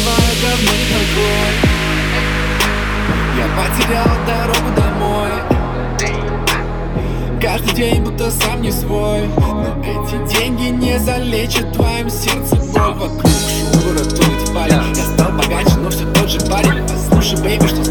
[0.00, 1.52] смываю говной ногой
[3.36, 5.32] Я потерял дорогу домой.
[7.40, 9.28] Каждый день будто сам не свой.
[9.38, 12.58] Но эти деньги не залечат твоим сердцем.
[12.72, 16.86] Боль Вокруг шуму, ратует Я стал богаче, но все тот же парень.
[16.86, 17.89] Послушай, бейби, что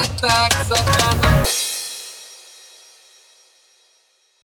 [0.00, 1.29] back, back, suck